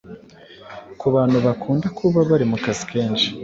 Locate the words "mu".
2.51-2.57